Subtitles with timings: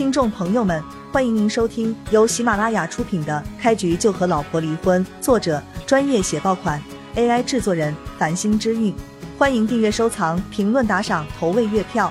[0.00, 6.82] 听众朋友们，欢迎您收听由喜马拉雅出品的《开局就和老婆离婚》，作者专业写爆款
[7.16, 8.94] ，AI 制作人繁星之韵。
[9.36, 12.10] 欢迎订阅、收藏、评论、打赏、投喂月票。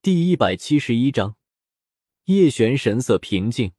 [0.00, 1.34] 第一百七十一章，
[2.26, 3.72] 叶璇神色平静，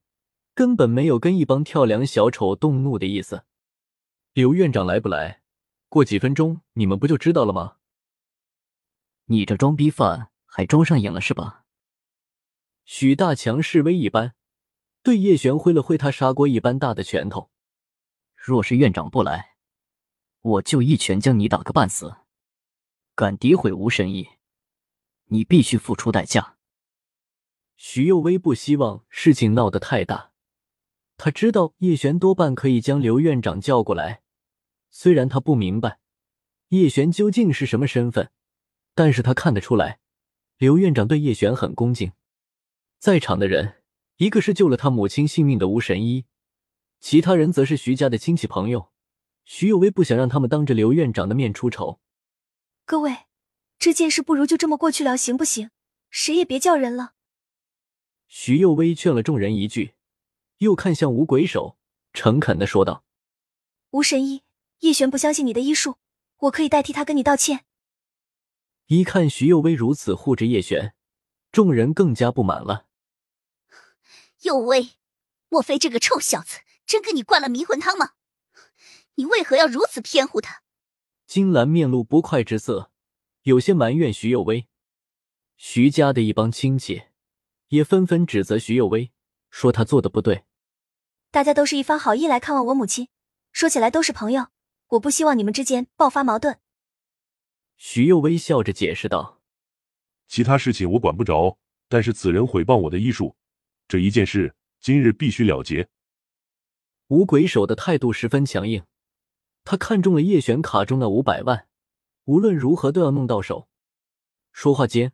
[0.54, 3.44] 根本没有跟一帮跳梁小丑动怒的意思。
[4.34, 5.40] 刘院长来不来？
[5.88, 7.76] 过几分钟你们不就知道了吗？
[9.32, 11.66] 你这装逼犯还装上瘾了是吧？
[12.84, 14.34] 许大强示威一般，
[15.04, 17.52] 对叶璇挥了挥他砂锅一般大的拳头。
[18.36, 19.56] 若是院长不来，
[20.42, 22.16] 我就一拳将你打个半死。
[23.14, 24.28] 敢诋毁吴神医，
[25.26, 26.58] 你必须付出代价。
[27.76, 30.32] 徐幼薇不希望事情闹得太大，
[31.18, 34.24] 他知道叶璇多半可以将刘院长叫过来。
[34.90, 36.00] 虽然他不明白
[36.70, 38.32] 叶璇究竟是什么身份，
[38.96, 40.00] 但是他看得出来，
[40.58, 42.12] 刘院长对叶璇很恭敬。
[43.00, 43.82] 在场的人，
[44.18, 46.26] 一个是救了他母亲性命的吴神医，
[47.00, 48.90] 其他人则是徐家的亲戚朋友。
[49.46, 52.00] 徐有为不想让他们当着刘院长的面出丑。
[52.86, 53.26] 各位，
[53.78, 55.72] 这件事不如就这么过去了，行不行？
[56.10, 57.14] 谁也别叫人了。
[58.28, 59.94] 徐幼薇劝了众人一句，
[60.58, 61.78] 又看向吴鬼手，
[62.14, 63.04] 诚恳的说道
[63.92, 64.44] ：“吴神医。”
[64.82, 65.96] 叶璇不相信你的医术，
[66.38, 67.66] 我可以代替他跟你道歉。
[68.90, 70.96] 一看徐幼薇如此护着叶璇，
[71.52, 72.88] 众人更加不满了。
[74.42, 74.94] 幼薇，
[75.48, 78.14] 莫非这个臭小子真给你灌了迷魂汤吗？
[79.14, 80.64] 你为何要如此偏护他？
[81.28, 82.90] 金兰面露不快之色，
[83.44, 84.68] 有些埋怨徐幼薇。
[85.56, 87.04] 徐家的一帮亲戚
[87.68, 89.12] 也纷纷指责徐幼薇，
[89.52, 90.46] 说他做的不对。
[91.30, 93.10] 大家都是一番好意来看望我母亲，
[93.52, 94.48] 说起来都是朋友。
[94.88, 96.58] 我不希望你们之间爆发矛盾。”
[97.82, 99.40] 徐幼微笑着解释道
[100.28, 101.58] ，“其他事情我管不着，
[101.88, 103.38] 但是此人毁谤我的医术，
[103.88, 105.88] 这一件事今日必须了结。”
[107.08, 108.84] 五鬼手的态度十分强硬，
[109.64, 111.70] 他看中了叶璇卡中那五百万，
[112.26, 113.70] 无论如何都要弄到手。
[114.52, 115.14] 说话间，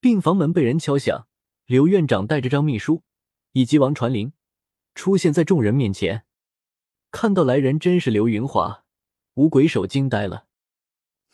[0.00, 1.28] 病房门被人敲响，
[1.66, 3.04] 刘院长带着张秘书
[3.52, 4.32] 以及王传林
[4.96, 6.24] 出现在众人面前。
[7.12, 8.84] 看到来人，真是刘云华。
[9.34, 10.48] 五鬼手惊呆了，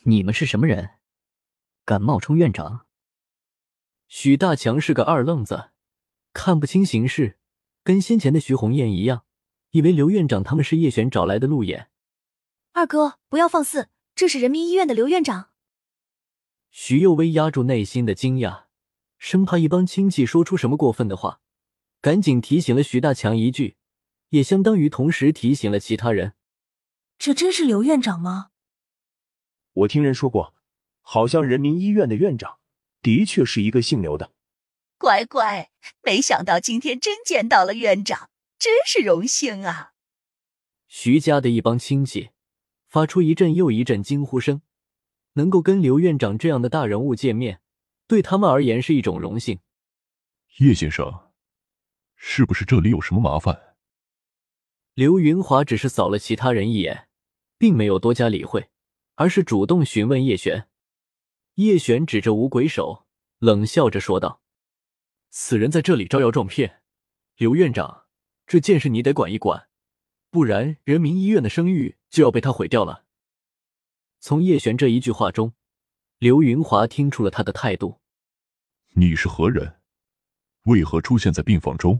[0.03, 0.91] 你们是什么人？
[1.85, 2.85] 敢冒充院长？
[4.07, 5.71] 许大强是个二愣子，
[6.33, 7.37] 看不清形势，
[7.83, 9.25] 跟先前的徐红艳一样，
[9.71, 11.89] 以为刘院长他们是叶璇找来的路演。
[12.71, 15.49] 二哥，不要放肆，这是人民医院的刘院长。
[16.69, 18.65] 徐幼薇压住内心的惊讶，
[19.17, 21.41] 生怕一帮亲戚说出什么过分的话，
[22.01, 23.77] 赶紧提醒了徐大强一句，
[24.29, 26.33] 也相当于同时提醒了其他人。
[27.17, 28.51] 这真是刘院长吗？
[29.77, 30.55] 我听人说过，
[31.01, 32.57] 好像人民医院的院长
[33.01, 34.31] 的确是一个姓刘的。
[34.97, 35.69] 乖乖，
[36.01, 39.93] 没想到今天真见到了院长，真是荣幸啊！
[40.87, 42.31] 徐家的一帮亲戚
[42.87, 44.61] 发出一阵又一阵惊呼声。
[45.33, 47.61] 能够跟刘院长这样的大人物见面，
[48.07, 49.59] 对他们而言是一种荣幸。
[50.57, 51.29] 叶先生，
[52.15, 53.75] 是不是这里有什么麻烦？
[54.95, 57.07] 刘云华只是扫了其他人一眼。
[57.59, 58.69] 并没有多加理会，
[59.17, 60.69] 而是主动询问叶璇。
[61.55, 63.07] 叶璇指着五鬼手，
[63.39, 64.41] 冷笑着说道
[65.31, 66.83] ：“此人在这里招摇撞骗，
[67.35, 68.05] 刘院长，
[68.45, 69.69] 这件事你得管一管，
[70.29, 73.05] 不然人民医院的声誉就要被他毁掉了。”
[74.21, 75.53] 从叶璇这一句话中，
[76.19, 77.99] 刘云华听出了他的态度。
[78.93, 79.81] 你是何人？
[80.65, 81.99] 为何出现在病房中？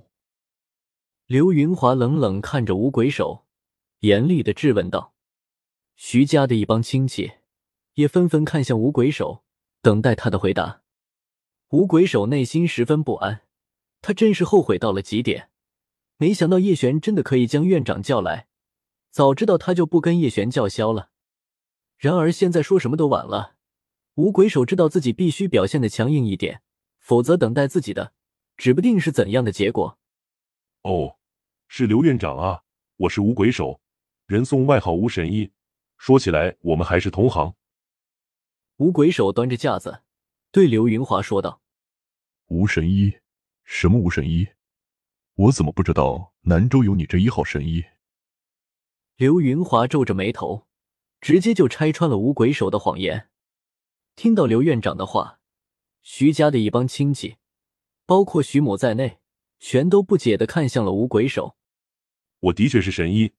[1.25, 3.47] 刘云华冷冷看着五鬼手，
[4.01, 5.16] 严厉的质问道。
[5.97, 7.31] 徐家的一帮亲戚
[7.96, 9.44] 也纷纷看向五鬼手，
[9.81, 10.84] 等待他的回答。
[11.69, 13.41] 五鬼手内心十分不安，
[14.02, 15.50] 他真是后悔到了极点。
[16.18, 18.47] 没想到叶璇真的可以将院长叫来，
[19.09, 21.09] 早知道他就不跟叶璇叫嚣了。
[21.97, 23.56] 然而现在说什么都晚了。
[24.13, 26.62] 五鬼手知道自己必须表现的强硬一点，
[27.00, 28.13] 否则等待自己的
[28.56, 29.98] 指不定是怎样的结果。
[30.83, 31.18] 哦，
[31.68, 32.62] 是刘院长啊，
[32.98, 33.81] 我是五鬼手，
[34.27, 35.51] 人送外号吴神医。
[35.97, 37.55] 说起来，我们还是同行。
[38.77, 40.03] 五鬼手端着架子，
[40.51, 41.61] 对刘云华说道
[42.47, 43.17] ：“吴神医，
[43.63, 44.47] 什么吴神医？
[45.33, 47.83] 我怎么不知道南州有你这一号神医？”
[49.17, 50.67] 刘云华皱着眉头，
[51.19, 53.29] 直接就拆穿了五鬼手的谎言。
[54.15, 55.39] 听到刘院长的话，
[56.03, 57.38] 徐家的一帮亲戚，
[58.05, 59.19] 包括徐母在内，
[59.59, 61.57] 全都不解的看向了五鬼手。
[62.39, 63.33] 我的确是神医。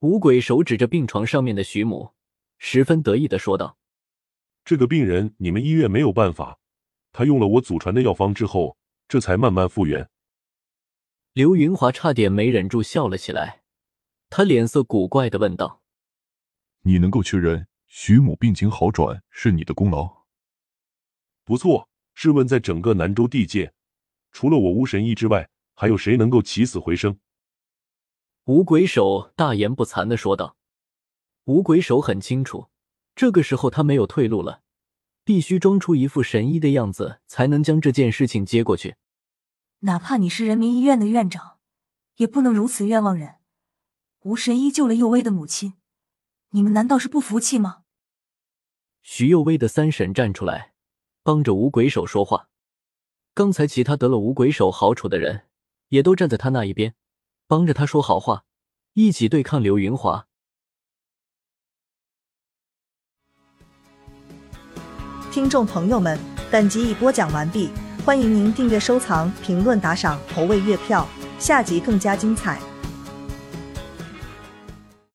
[0.00, 2.12] 五鬼手指着病床上面的徐母，
[2.58, 3.78] 十分得意的说道
[4.62, 6.58] ：“这个病人你们医院没有办法，
[7.12, 8.76] 他用了我祖传的药方之后，
[9.08, 10.10] 这才慢慢复原。
[11.32, 13.62] 刘云华差点没忍住笑了起来，
[14.28, 15.82] 他脸色古怪的问道
[16.84, 20.24] ：“你能够确认徐母病情好转是你的功劳？”
[21.44, 23.72] 不错，试问在整个南州地界，
[24.30, 27.18] 除了我巫神医之外，还有谁能够起死回生？
[28.46, 30.56] 吴鬼手大言不惭的说道。
[31.46, 32.68] 吴鬼手很清楚，
[33.16, 34.62] 这个时候他没有退路了，
[35.24, 38.94] 必须装出一副神医的样子，才能将这件事情接过去。
[39.80, 41.58] 哪怕你是人民医院的院长，
[42.18, 43.38] 也不能如此冤枉人。
[44.20, 45.74] 吴神医救了佑威的母亲，
[46.50, 47.82] 你们难道是不服气吗？
[49.02, 50.74] 徐佑威的三婶站出来。
[51.24, 52.48] 帮着五鬼手说话。
[53.34, 55.48] 刚才其他得了五鬼手好处的人，
[55.88, 56.94] 也都站在他那一边，
[57.48, 58.44] 帮着他说好话，
[58.94, 60.26] 一起对抗刘云华。
[65.30, 66.18] 听众朋友们，
[66.50, 67.70] 本集已播讲完毕，
[68.04, 71.06] 欢迎您订阅、收藏、评论、打赏、投喂月票，
[71.38, 72.60] 下集更加精彩。